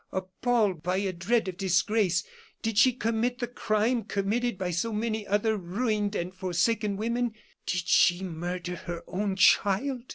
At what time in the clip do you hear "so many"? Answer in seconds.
4.71-5.27